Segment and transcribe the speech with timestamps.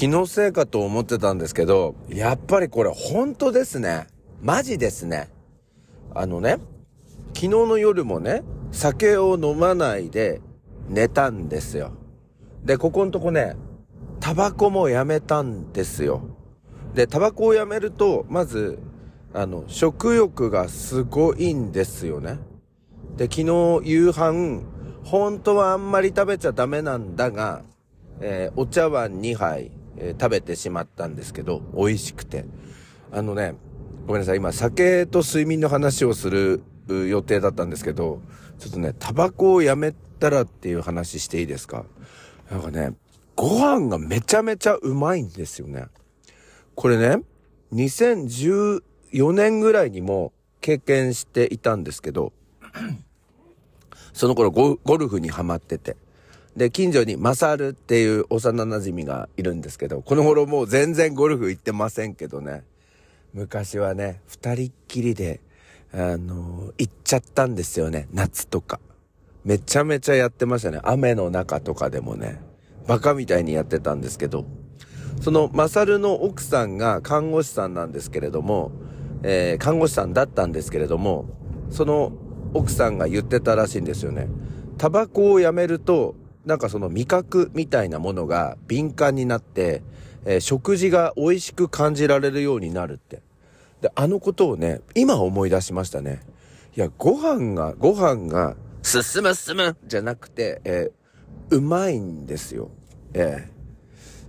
[0.00, 4.06] 気のせいかと思ってたんですけど、やっぱりこれ本当ですね。
[4.40, 5.28] マジですね。
[6.14, 6.56] あのね、
[7.34, 8.42] 昨日の夜もね、
[8.72, 10.40] 酒を飲まないで
[10.88, 11.92] 寝たんですよ。
[12.64, 13.56] で、ここんとこね、
[14.20, 16.22] タバコもやめたんですよ。
[16.94, 18.78] で、タバコをやめると、まず、
[19.34, 22.38] あの、食欲がすごいんですよね。
[23.18, 24.62] で、昨日夕飯、
[25.04, 27.64] 本当はあんまり食べちゃダメなんだが、
[28.22, 32.46] えー、お茶碗2杯、えー、食べてしまったんですけど、美味しくて。
[33.12, 33.54] あのね、
[34.06, 38.22] ごめんなさい、今酒と睡眠の話をする予定だったんですけど、
[38.58, 41.84] ちょっとね、タバコをやめたらっていう話していいですか？
[42.50, 42.94] なんかね、
[43.36, 45.86] ご飯がめちゃめちゃうまいんですよね。
[46.74, 47.22] これね、
[47.72, 48.82] 2014
[49.32, 52.32] 年ぐらいにも経験していたんですけど、
[54.12, 55.96] その頃ゴゴルフにハマってて。
[56.60, 62.64] で、近所にマサルっていう幼馴染がいるんですけど、この頃もう全然ゴルフ行ってませんけどね。
[63.32, 65.40] 昔はね、二人っきりで、
[65.94, 68.08] あの、行っちゃったんですよね。
[68.12, 68.78] 夏とか。
[69.42, 70.80] めちゃめちゃやってましたね。
[70.82, 72.42] 雨の中とかでもね。
[72.86, 74.44] バカみたいにやってたんですけど。
[75.22, 78.70] その、マサルの奥さんが看護師さんなんですけれども、
[79.22, 81.24] えー、看護師さんだったんですけれども、
[81.70, 82.12] その
[82.52, 84.28] 奥さんが言ってたらしいんですよね。
[84.76, 89.82] タバコをやめると、なんかその味覚みたいなものが敏感になって、
[90.24, 93.22] えー、食事が美味しく感じられるようになるって。
[93.80, 96.20] で、あのことをね、今思い出しましたね。
[96.76, 102.70] いや、ご飯が、ご飯が、進む進むじゃなくて、えー、うまいんですよ。
[103.12, 103.50] え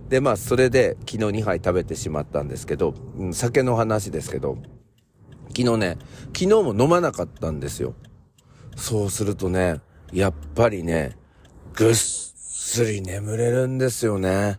[0.06, 4.58] ー、で、まあ、それで昨日2杯食べてしまったんですけど、うん、酒の話ですけど、
[5.56, 5.98] 昨日ね、
[6.36, 7.94] 昨日も飲まなかったんですよ。
[8.76, 9.80] そうするとね、
[10.12, 11.16] やっぱりね、
[11.74, 14.58] ぐっすり眠れるんですよね。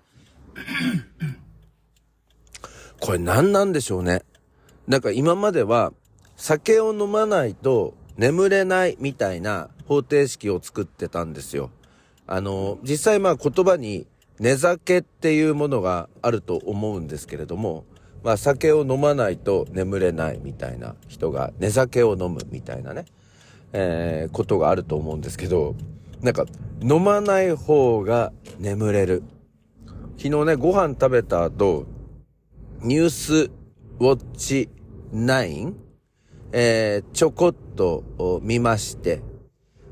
[2.99, 4.23] これ何なんでしょうね。
[4.87, 5.93] なんか今までは
[6.37, 11.69] 酒を飲まないと眠れないみたいな方程式を作ってたんですよ。
[12.25, 14.07] あの、実際まあ言葉に
[14.39, 17.85] 寝酒っていうものがあると思うんですけれども、
[18.23, 23.05] まあ酒を飲まないと眠れないみたいな人が寝酒を飲むみたいなね、
[23.71, 25.75] えー、ことがあると思うんですけど、
[26.23, 26.45] なんか
[26.81, 29.23] 飲まない方が眠れる。
[30.17, 31.85] 昨日ね、ご飯食べた後、
[32.81, 34.69] ニュースウォッチ
[35.13, 35.73] 9、
[36.53, 39.21] えー、ちょこっと見まして、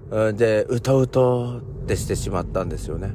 [0.10, 3.12] で、うとうとってしてしまったんですよね。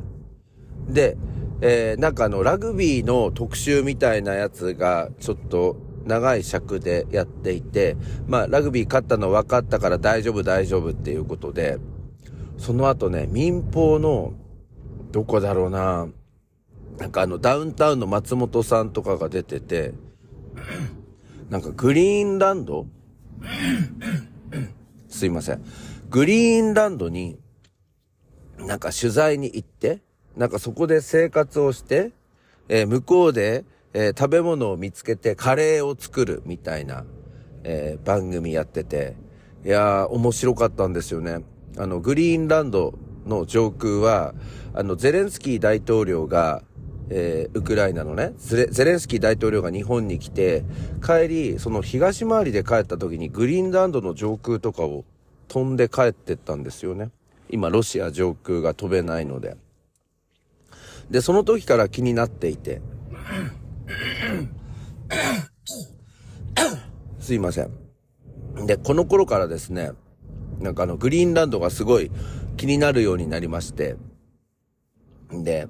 [0.86, 1.16] で、
[1.62, 7.96] えー、なんかあの、ラグビーの特集みたいなやつが、ちょっと、長い尺でやっていて、
[8.28, 11.78] まあ、ラグビー勝ったの分かったから大丈夫大丈夫っていうことで、
[12.58, 14.34] その後ね、民放の、
[15.12, 16.08] どこだろうな、
[16.98, 19.92] なんかあの、ダウンタウンの松本さんとかが出てて、
[21.50, 22.86] なんかグリーンランド？
[25.08, 25.62] すいません。
[26.10, 27.38] グリーンランドに、
[28.58, 30.00] なんか取材に行って、
[30.36, 32.12] なんかそこで生活をして、
[32.68, 37.04] えー、向こうで、えー、食べ物を見つけてカレーを作るみたいな、
[37.64, 39.16] えー、番組やってて、
[39.64, 41.42] いやー、面白かったんですよね。
[41.78, 42.94] あの、グリーンランド
[43.26, 44.34] の上空は、
[44.74, 46.62] あの、ゼレンスキー大統領が、
[47.08, 50.64] えー、ウクライナのねゼレンスキー大統領が日本に来て、
[51.04, 55.04] 帰り、その東回りで帰った時にグリーンランドの上空とかを
[55.48, 57.10] 飛んで帰ってったんですよね。
[57.48, 59.56] 今、ロシア上空が飛べないので。
[61.10, 62.80] で、その時から気になっていて。
[67.20, 67.70] すいません。
[68.66, 69.92] で、この頃からですね、
[70.60, 72.10] なんかあの、グリーンランドがすごい
[72.56, 73.96] 気になるようになりまして。
[75.34, 75.68] んで、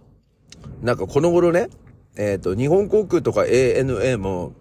[0.82, 1.68] なんかこの頃ね、
[2.16, 4.52] えっ、ー、と、日本航空とか ANA も、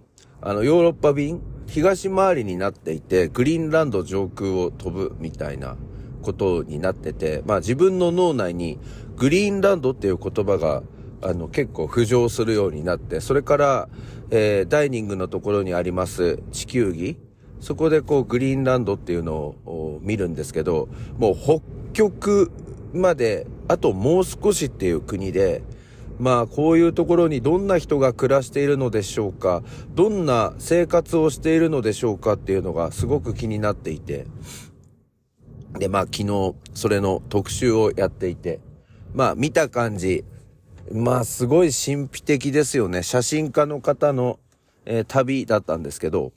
[0.42, 5.78] あの、ヨーロッパ便、東回りになっていて、グリーンランド上空を飛ぶみたいな
[6.22, 8.80] ことになってて、まあ自分の脳内に
[9.16, 10.84] グリーンランドっていう言葉が、
[11.22, 13.90] あの、結構浮上するようになって、それから、
[14.32, 17.18] えー、ダイニングのところにあります地球儀、
[17.60, 20.88] そこでこうグリーンランドっていうのを見るんですけど、
[21.18, 21.62] もう北
[21.94, 22.52] 極
[22.94, 25.64] まで、あともう少しっていう国で、
[26.20, 29.64] まあこういうところにどんな人が暮らしているのでしょうか
[29.96, 34.26] どんな生活をしているのでしょうかっていうのがすごく気になっていて
[35.78, 38.62] でまあ昨日それの特集をやっていて
[39.14, 40.24] まあ見た感じ
[40.92, 43.02] まあすごい神秘的ですよね。
[43.02, 44.40] 写真家の方の、
[44.86, 46.32] えー、旅だったんですけど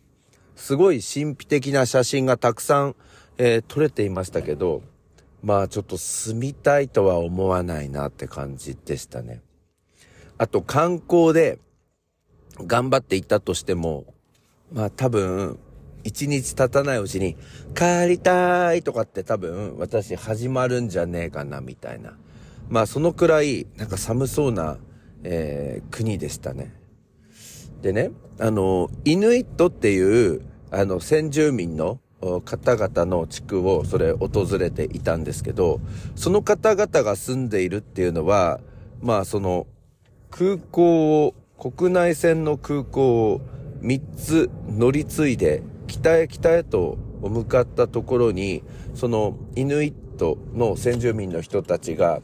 [0.58, 2.96] すごい神秘的な写真がたくさん、
[3.38, 4.82] えー、撮れていましたけど
[5.42, 9.40] まあちょっと住みたいとは思わないなって感じでしたね。
[10.36, 11.58] あと観光で
[12.66, 14.04] 頑張っていったとしても、
[14.72, 15.58] まあ多分、
[16.04, 17.36] 一日経たないうちに、
[17.74, 22.16] 帰りたいとかって多分私始まるんじゃねえかなみたいな。
[22.68, 24.78] まあそのくらいなんか寒そうな、
[25.22, 26.74] えー、国でしたね。
[27.82, 28.10] でね、
[28.40, 31.98] あの、イヌイットっていう、あの、先住民の
[32.44, 35.80] 方々の地区をそれ訪れていたんですけど、
[36.16, 38.60] その方々が住んでいるっていうのは、
[39.00, 39.66] まあその
[40.30, 43.40] 空港を、国内線の空港を
[43.80, 48.62] 3つ乗り継いで北へ北へと向かったところに、
[48.94, 52.20] そのイヌイットの先住民の人たちが、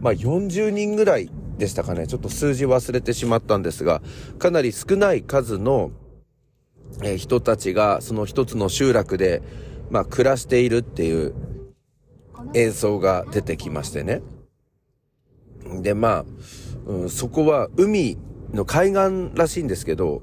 [0.00, 2.06] まあ40人ぐらいでしたかね。
[2.06, 4.02] ちょっと数字忘れてしまったんですが、
[4.38, 5.90] かなり少ない数の、
[7.02, 9.42] え、人たちがその一つの集落で、
[9.90, 11.34] まあ暮らしているっていう
[12.54, 14.22] 映像が出てきましてね。
[15.80, 16.24] で、まあ、
[16.86, 18.18] うん、そこは海
[18.52, 20.22] の海岸らしいんですけど、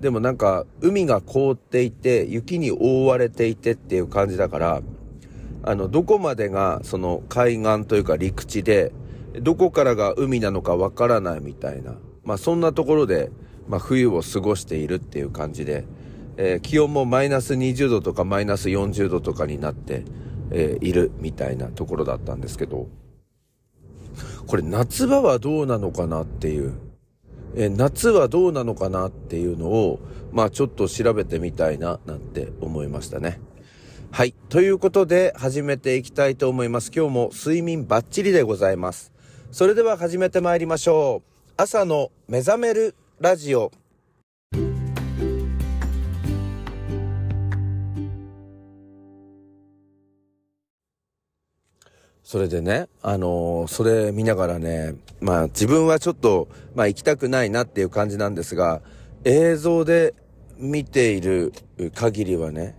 [0.00, 4.82] でもなんか海が凍っていて雪に覆われていてっていう感じだから、
[5.62, 8.92] あの、どこまでがその海岸というか陸地で、
[9.40, 13.30] どこからが海なのかわからないみたいな、まあそんなところで、
[13.68, 15.84] まあ冬を過ごしているっていう感じで、
[16.36, 20.04] えー、気温もマイナス20度とかマイナス40度とかになって、
[20.50, 22.88] えー、いるみたいなところだったんですけど、
[24.46, 26.74] これ夏場はどうなのかなっていう、
[27.56, 29.98] え夏はどうなのかなっていうのを、
[30.32, 33.40] まあちょっと調べてみたいななんて思いましたね。
[34.10, 34.34] はい。
[34.48, 36.90] ということで始めていきたいと思います。
[36.94, 39.12] 今日も睡眠バッチリでございます。
[39.50, 41.52] それでは始めてまいりましょう。
[41.56, 43.72] 朝の目覚めるラジオ。
[52.26, 58.82] それでね、あのー、それ見ながらね、まあ自分はちょっと、まあ行きたくないなっていう感じなんですが、
[59.22, 60.12] 映像で
[60.58, 61.52] 見ている
[61.94, 62.76] 限りはね、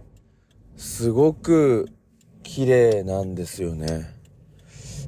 [0.76, 1.88] すごく
[2.44, 4.14] 綺麗なんですよね。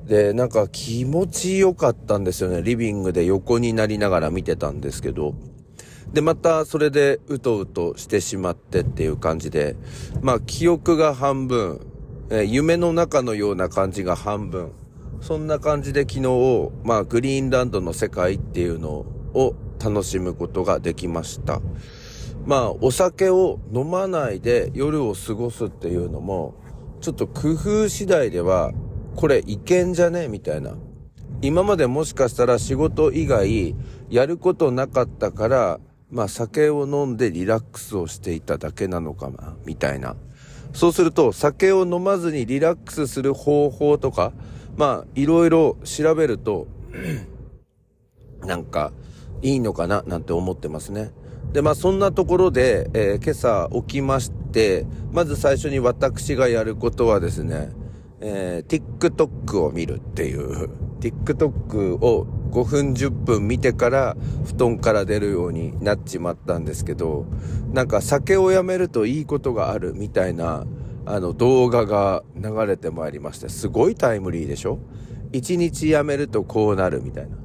[0.06, 2.62] で、なんか気持ちよかったんですよね。
[2.62, 5.34] リビングで横になりながら見てたんですけど。
[6.14, 9.76] で、またそれでうとうとしてしまってっていう感じで、
[10.22, 11.86] まあ記憶が半分、
[12.32, 14.72] えー、夢の中のような感じが半分。
[15.22, 18.90] そんな感じで昨日、まあ、グリーンランドの世界っていうの
[19.34, 21.60] を楽しむことができました。
[22.46, 26.56] まあ、お酒を飲まないで夜を過ごすっていうのも、
[27.02, 28.74] ちょっと工夫次第では、
[29.16, 30.76] これいけんじゃねみたいな。
[31.42, 33.76] 今までもしかしたら仕事以外
[34.10, 35.80] やることなかったから、
[36.12, 40.16] まあ酒を飲んでリラックスをしていただけなのかな、みたいな。
[40.74, 44.34] そうすると、酒を飲まずにリラックスする方法とか、
[44.78, 46.68] まあ、いろいろ調べると、
[48.46, 48.92] なんか、
[49.42, 51.12] いいのかな、なんて思ってますね。
[51.54, 57.72] で、まあ、そんなところで、えー、今朝起きまして、まず最初に私がやることはですね、
[58.22, 60.70] えー、TikTok を見るっていう、
[61.00, 67.26] TikTok を5分10分見てから布団から出るようになっちまったんですけど、
[67.72, 70.66] なんか酒をやめるといいことがあるみたいな、
[71.06, 74.80] あの動画が流れてまいりまして、すごいタイムリーでしょ
[75.32, 77.38] ?1 日やめるとこうなるみたいな。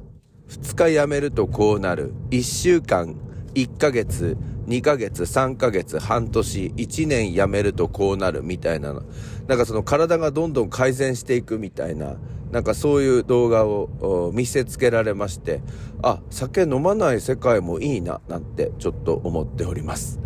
[0.49, 2.13] 2日やめるとこうなる。
[2.31, 3.15] 1週間、
[3.55, 4.37] 1ヶ月、
[4.67, 9.03] 2ヶ月、3ヶ月、半年、1年やめるとこうなるみたいなの。
[9.47, 12.17] なんかその体がどんどん改善していくみたいな、
[12.51, 15.61] なんかそういう動画を見せつけられまして、
[16.01, 20.19] あ、酒飲まない世界もいいな、なんてちょっと思っております。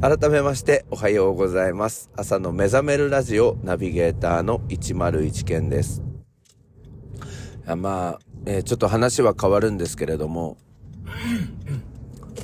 [0.00, 2.10] 改めましておはようございます。
[2.16, 6.02] 朝の目覚めるラジオナビゲーターの101件です。
[7.76, 10.58] まあ、えー、ちょっと話は変わるんですけれども、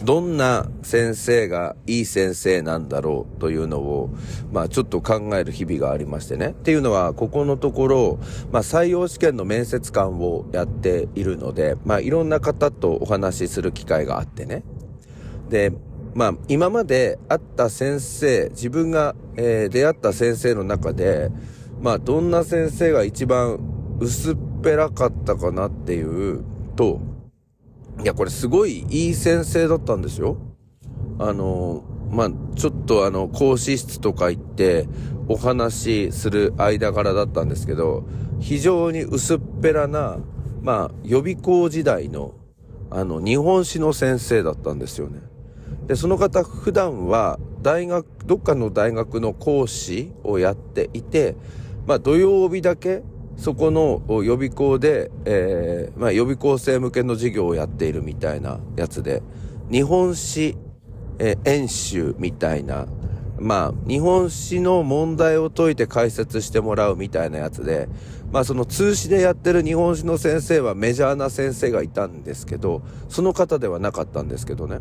[0.04, 4.10] どんな先生がいい先生なんだろうというのを、
[4.52, 6.48] まあちょっと考える日々がありましてね。
[6.48, 8.18] っていうのは、ここのところ、
[8.50, 14.62] まあ採用試験の面接官をやっているので、まあいろんな方とお話しする機会があってね。
[15.48, 15.72] で、
[16.14, 21.30] まあ今まで会った先生、自分が、えー、出会った先生の中で、
[21.80, 23.58] まあどんな先生が一番
[24.00, 26.44] 薄っぺらかったかなっていう
[26.76, 27.00] と、
[28.02, 30.38] いや、これすごいいい先生だったんですよ。
[31.18, 34.88] あの、まあ、ちょっとあの、講師室とか行って
[35.28, 38.04] お話しする間柄だったんですけど、
[38.40, 40.18] 非常に薄っぺらな、
[40.62, 42.34] まあ、予備校時代の、
[42.90, 45.20] あの、日本史の先生だったんですよね。
[45.86, 51.36] で、その方普段は大学、どっかの大学の講師をやっていて、
[51.86, 53.02] まあ土曜日だけ
[53.40, 59.22] そこの予備校で、えー、まあ予備校生向けの授業をやっているみたいなやつで、
[59.70, 60.58] 日本史、
[61.18, 62.86] えー、演習みたいな、
[63.38, 67.88] まあ、日本史の問題を解いて解説してもらうみたいなやつで、
[68.30, 74.80] まあその通史でやってる日本史の先生はメジャーな先生がいたんですけど、その方ではなかったんですけどね。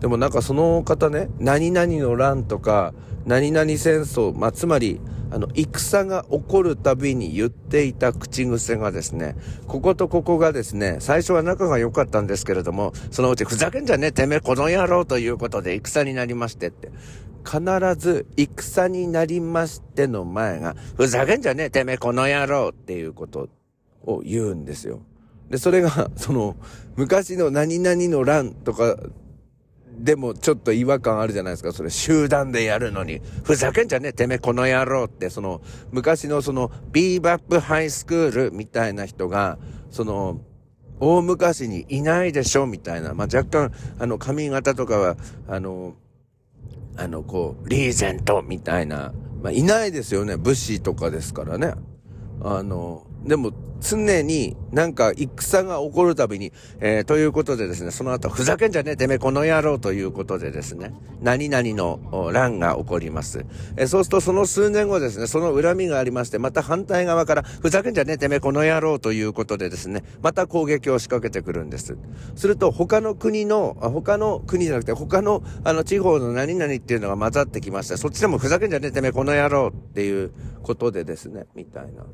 [0.00, 2.92] でもなんかその方ね、何々の乱とか、
[3.24, 5.00] 何々戦争、まあつまり、
[5.30, 9.36] あの、戦が起こるたびに言っていた口癖がですね、
[9.66, 16.90] こことここがですね、最初は仲が良かったんですけれども、そのうちふざけんじゃねえ、てめえこの野郎ということで戦になりましてって。
[17.46, 17.60] 必
[17.96, 23.48] ず戦になりましての前が、ふざけんじゃねえ、てめえこの野郎っていうこと
[24.02, 25.00] を言うんですよ。
[25.48, 26.56] で、それが、その、
[26.96, 28.96] 昔の何々の乱とか
[29.98, 31.72] でもちょっと違和感あるじゃないですか。
[31.72, 33.20] それ集団でやるのに。
[33.44, 39.58] ふざけんじゃねえ、てめえこの野郎って、その、昔のその、ビーバップハイスクールみたいな人が、
[39.90, 40.40] その、
[41.00, 43.14] 大昔にいないでしょみたいな。
[43.14, 45.16] まあ、若干、あの、髪型とかは、
[45.48, 45.94] あの、
[46.96, 49.12] あの、こう、リーゼントみたいな。
[49.42, 50.36] まあ、いないですよね。
[50.36, 51.74] 武士とかですからね。
[52.42, 63.44] あの、でも常になんか戦が起こるたびに、えー、ということでですね、その後、ふざけんじゃねえてめえこの野郎ということでですね、何々の乱が起こります。
[63.76, 71.96] えー、そうするとその数年後ですね、その恨みがありまして、また反対側から、ふざけんじゃねえてめえこの野郎ということでですね、また攻撃を仕掛けてくるんです。
[72.34, 80.32] すると他の国の、他の国じゃなくて他のあの地方の何々っていうのが混ざってきまして、そっちでもふざけんじゃねえてめえこの野郎っていう
[80.62, 82.04] ことでですね、みたいな。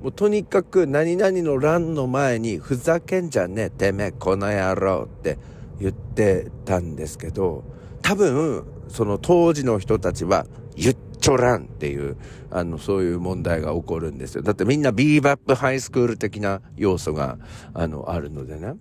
[0.00, 5.38] もうとにかく何々の欄の前にふざけんじゃねえてめえこの野郎って
[5.80, 7.64] 言ってたんですけど
[8.02, 12.16] 多分その当時の人たちは言っちょらんっていう
[12.50, 14.42] あのそういう問題が起こるんですよ。
[14.42, 17.38] だってみんなビーバップハイスクール的な要素が
[17.74, 18.74] あのあるのでね。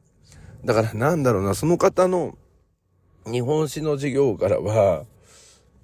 [0.63, 2.37] だからなんだろうなその方の
[3.25, 5.05] 日本史の授業からは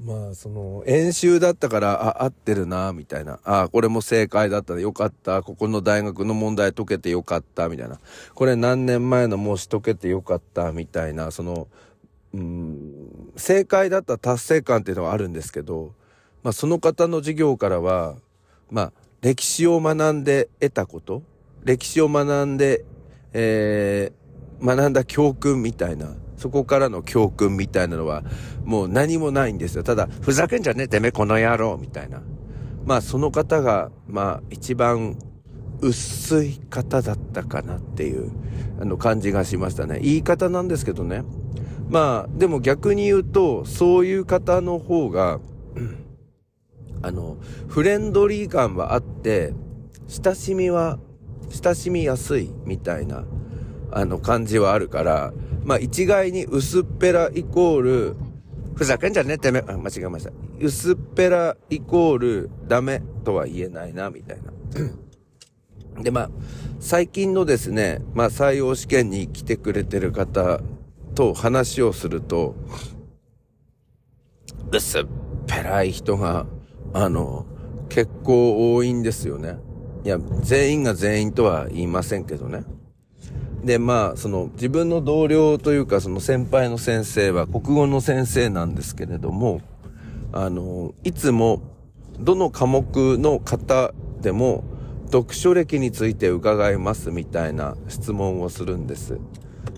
[0.04, 3.40] まあ、その、演習だったから、あ、合ってるな、みたいな。
[3.46, 5.42] あ、これも正解だったよかった。
[5.44, 8.00] ここの大学の問題解けてよかった、みたいな。
[8.36, 11.68] これ何年前の模試解けてよかった、みたいな、その、
[12.34, 15.94] うん、正解だった達成感っていうのはあるんですけど、
[16.44, 18.16] まあ、その方の授業からは、
[18.70, 21.24] まあ、歴史を学んで得たこと、
[21.64, 22.84] 歴史を学んで、
[23.32, 28.24] えー、学んだ教訓みたいな、そこからの教訓みたいなのは、
[28.64, 29.84] もう何もないんですよ。
[29.84, 32.22] ただ、ふざけんじゃねえ、てめえこの野郎みたいな。
[32.86, 35.18] まあ、その方が、まあ、一番
[35.82, 38.32] 薄い方だったかなっていう、
[38.80, 40.00] あの、感じがしましたね。
[40.02, 41.24] 言い方なんですけどね。
[41.90, 45.40] まあ、でも逆に言うと、そういう方の方が、
[47.02, 47.38] あの、
[47.68, 49.54] フレンドリー感はあって、
[50.08, 51.00] 親しみは、
[51.50, 53.26] 親しみやすいみたいな、
[53.92, 55.34] あの感じはあるから、
[55.66, 58.16] まあ一概に薄っぺらイコール、
[58.76, 60.32] ふざけんじゃねえてめ、あ、間違えました。
[60.60, 64.40] 薄っぺらイコールダメとは言えないな、みたい
[65.96, 66.02] な。
[66.02, 66.32] で、まあ、
[66.80, 70.62] 最近のですね、まあ採用試験に来てくれてる方
[71.16, 72.56] と話をすると、
[74.72, 75.06] 薄っ
[75.46, 76.48] ぺらい人が、
[76.94, 77.46] あの、
[77.90, 79.58] 結構多いんですよね。
[80.04, 82.64] いや、全員が全員とは言いませんけどね。
[83.64, 89.62] で、まあ、その自分の同僚というか、その先輩の先生は国語の先生なんですけれども、
[90.34, 91.62] あの、いつも
[92.20, 94.64] どの科目の方でも
[95.12, 99.20] 読書歴について伺いますみたいな質問をするんです。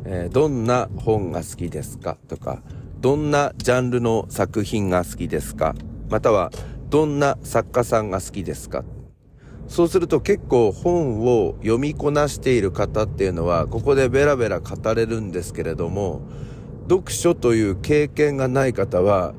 [0.05, 2.17] えー、どんな本が好きですか？
[2.27, 2.63] とか、
[2.99, 5.75] どんなジャンルの作品が好きですか？
[6.09, 6.51] または、
[6.89, 8.83] どんな作家さんが好きですか？
[9.67, 16.21] そうすると結構本を読みこなしている方っていうのはここでベラベラ語れるんですけれども
[16.87, 19.33] 読書という経験がない方は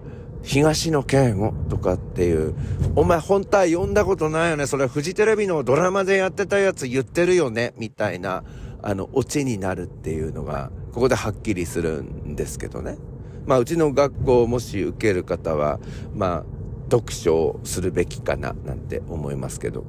[0.47, 2.55] 東野圭吾とかっていう、
[2.95, 4.67] お前本体読んだことないよね。
[4.67, 7.75] それフジテレビのドラマでやってたやつ言ってるよね。
[7.77, 8.45] みたいな、
[8.81, 12.97] あの、オチになるっていうのが、ここではっきりするんですけどね。
[13.45, 15.81] まあ、うちの学校もし受ける方は、
[16.15, 16.45] まあ、
[16.93, 19.85] 読書をするべきかな、なんて思いますけど。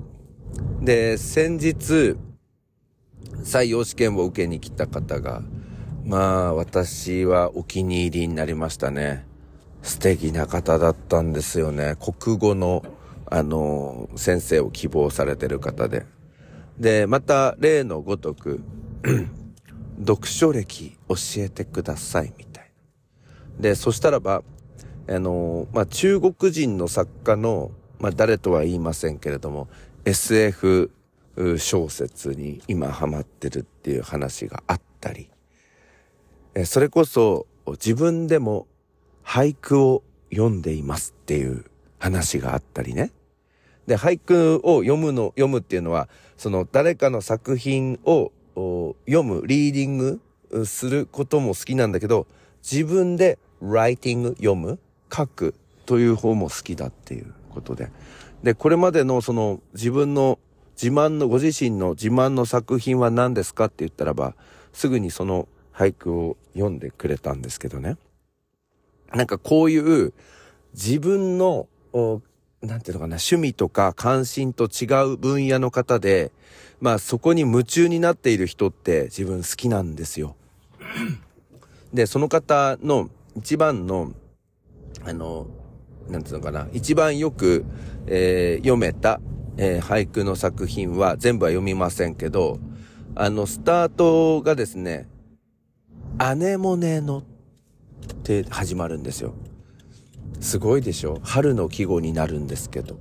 [0.81, 2.15] で、先日、
[3.43, 5.41] 採用試験を受けに来た方が、
[6.05, 9.25] まあ、私はお気に入りになりましたね。
[9.81, 11.95] 素敵な方だったんですよね。
[11.99, 12.83] 国語の、
[13.25, 16.05] あの、先生を希望されてる方で。
[16.79, 18.61] で、また、例のごとく、
[19.99, 22.71] 読書歴教えてください、みたい
[23.57, 23.61] な。
[23.61, 24.43] で、そしたらば、
[25.09, 29.67] あの、まあ、中国人の作家の、まあ、誰とは言いませんけれども、
[30.07, 30.89] SF
[31.57, 35.29] 小説に今ハマってるっていう話があったり、
[36.63, 38.67] それこそ自分でも
[39.25, 41.65] 俳句を読んでいますっていう
[41.99, 43.11] 話があったりね。
[43.85, 48.31] で、俳句を読むの、読むっていうのは、その誰かの作品を
[49.05, 52.27] 読む、リーディングすることも好きなんだけど、
[52.63, 54.79] 自分でライティング読む、
[55.13, 55.53] 書く
[55.85, 57.89] という方も好きだっていうことで。
[58.43, 60.39] で、これまでのその自分の
[60.81, 64.35] 自慢の、ご自身の自慢の作品は何ですかって言ったらば、
[64.73, 67.97] すぐにその俳句を読んでくれたんですけどね。
[69.13, 70.13] なんかこういう
[70.73, 71.67] 自分の、
[72.61, 76.31] なんていうのかな、趣味とか関心と違う分野の方で、
[76.79, 80.35] まあそこに夢中になっている人って自分好きなんですよ。
[81.91, 84.13] で、その方の一番の、
[85.03, 85.47] あの、
[86.09, 87.65] なんていうのかな、一番よく、
[88.07, 89.19] えー、読めた、
[89.57, 92.59] えー、俳句の作品は全部は読みませんけど、
[93.15, 95.07] あの、スタートがですね、
[96.17, 97.23] アネモネのっ
[98.23, 99.33] て始まるんですよ。
[100.39, 102.99] すごいでしょ春の季語になるんですけど。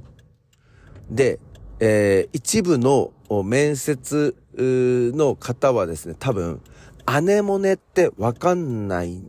[1.11, 1.39] で、
[1.81, 3.13] えー、一部の
[3.45, 6.61] 面接の方はですね、多分、
[7.05, 9.23] アネモネってわかんない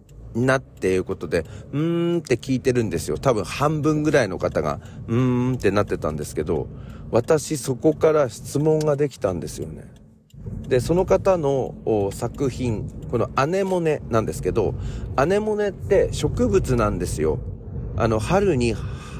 [0.45, 3.17] なっていうことで、うーんって聞いてるんですよ。
[3.17, 6.67] 多分半分ぐらいの方が、うーんってなってたんですけど、
[7.11, 9.91] 私そこから質問ができたんですよね。
[10.67, 11.73] で、その方の
[12.11, 14.75] 作品、このアネモネなんですけど、
[15.15, 17.39] アネモネって植物なんですよ。
[17.95, 18.75] あの、春に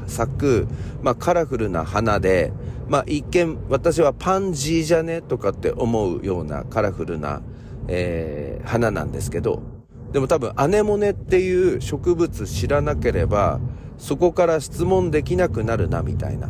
[0.08, 0.68] 咲く、
[1.02, 2.52] まあ、カラフルな花で、
[2.88, 5.22] まあ、一見、私はパンジーじゃね？
[5.22, 7.42] とかって思うようなカラフルな、
[7.90, 9.62] えー、花なんですけど、
[10.12, 13.60] でも多分アネモネっていう植物知らなければ、
[13.98, 16.50] そこから質問できなくなるな、みたいな。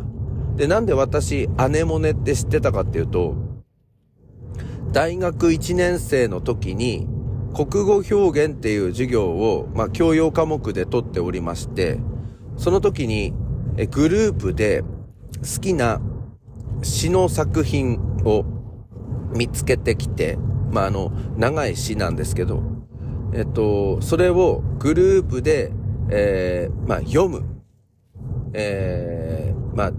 [0.56, 3.34] で、なんで私、アネモネって知ってたかっていうと、
[4.92, 7.06] 大学1年生の時に、
[7.54, 8.14] 国語表
[8.46, 11.98] 現っていう授業を、まあ、教養科目で取っておりまして、
[12.56, 13.32] その時に、
[13.76, 14.82] えグループで
[15.40, 16.00] 好きな
[16.82, 18.44] 詩の作品を
[19.34, 20.38] 見つけてきて、
[20.70, 22.62] まあ、あの、長い詩なんですけど、
[23.32, 25.72] えっと、それをグループで、
[26.10, 27.44] えー、まあ、読む。
[28.54, 29.92] えー、まあ、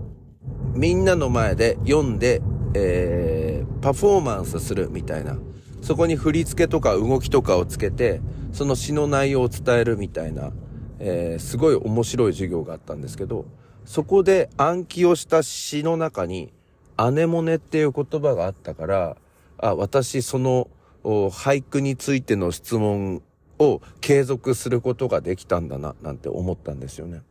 [0.74, 2.42] みんなの前で読んで、
[2.74, 5.38] えー、パフォーマンスするみたいな。
[5.82, 10.52] そこに振り付けとか動きとかをつけて、その詩の内容を伝えるみたいな、
[11.00, 13.46] えー、すごい面白い授業があったんですけど、
[13.86, 16.52] そこで暗記をした詩の中に、
[16.98, 19.18] アネモネっていう言葉があったから、
[19.58, 20.68] あ、私その
[21.04, 23.22] 俳句についての質問
[23.58, 27.22] を継続することができたんだな、なんて思ったんですよね。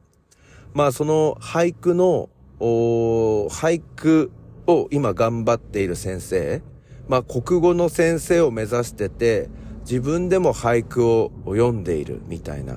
[0.75, 2.29] まあその俳句の、
[2.61, 4.31] 俳句
[4.67, 6.63] を今頑張っている先生、
[7.09, 9.49] まあ国語の先生を目指してて、
[9.81, 12.77] 自分でも俳句を読んでいるみたいな。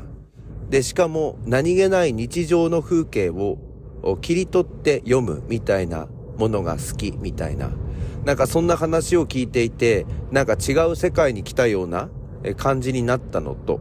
[0.69, 3.57] で、しかも何気ない日常の風景を
[4.21, 7.71] 切り取って読むみたいなものが好きみたいな。
[8.25, 12.09] なんかそんな話を聞いていて、なんか違う世界に来たような
[12.57, 13.79] 感じになったのと、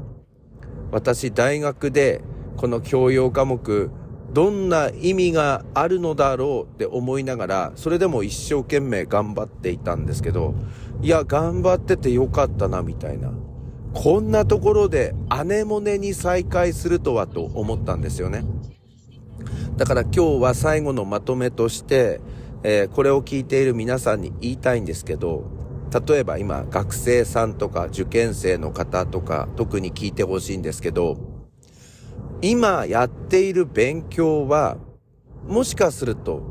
[0.90, 2.22] 私大学で
[2.56, 3.90] この教養科目、
[4.32, 10.54] どんな意味があるのだろうって思いながら、それでも一生懸命頑張っていたんですけど、
[11.02, 13.32] いや、頑張っててよかったな、みたいな。
[13.92, 18.44] こんなところでアネモネに再会するとはと思ったんですよね。
[19.76, 22.20] だから今日は最後のまとめとして、
[22.62, 25.44] えー、これを聞いている皆さんに言いたいんですけど、
[26.06, 31.18] 例えば今学生さんとか受験生の方とか特に聞いてほしいんですけど、
[32.42, 34.76] 今やっている勉強は
[35.46, 36.42] もしかすると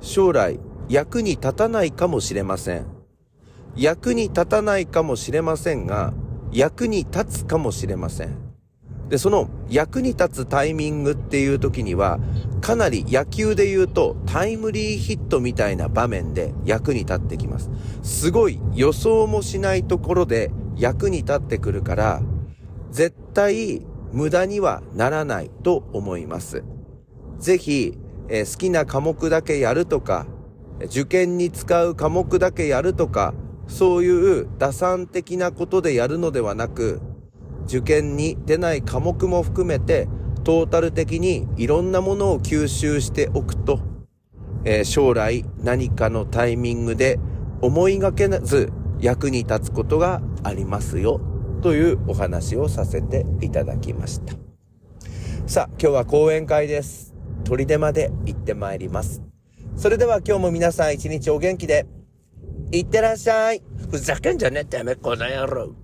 [0.00, 2.86] 将来役に立たないかもしれません。
[3.76, 6.14] 役に立たないかもしれませんが、
[6.52, 8.36] 役に立つかもしれません。
[9.08, 12.18] で、その役に立つタイミングっていう時には、
[12.60, 17.70] かなり野球で言うとタイムリーヒットみたいな場面で役に立ってきます。
[18.02, 22.22] すごい予想もしないところで役に立ってくるから、
[22.90, 26.64] 絶対無駄にはならないと思います。
[27.38, 30.26] ぜひ、えー、好きな科目だけやるとか、
[30.84, 33.34] 受験に使う科目だけやるとか、
[33.66, 37.00] そういう打算的なことでやるのではなく、
[37.66, 40.08] 受験に出ない科目も含めて、
[40.46, 43.80] トータル的にいろんなものを吸収しておくと、
[44.64, 47.18] えー、将来何かのタイミングで
[47.62, 51.20] 思いがけず役に立つことがありますよ、
[51.62, 54.34] というお話をさせていただきました。
[55.48, 57.12] さあ、今日は講演会です。
[57.44, 59.22] 砦まで行ってまいります。
[59.74, 61.86] それでは今日も皆さん一日お元気で、
[62.70, 63.64] いってらっしゃい。
[63.90, 65.74] ふざけんじゃねえてめこの野郎。